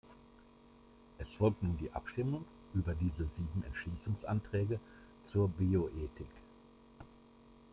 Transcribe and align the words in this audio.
Es 1.19 1.31
folgt 1.33 1.61
nun 1.61 1.77
die 1.77 1.91
Abstimmung 1.91 2.43
über 2.73 2.95
diese 2.95 3.17
sieben 3.27 3.61
Entschließungsanträge 3.67 4.79
zur 5.31 5.47
Bioethik. 5.47 6.25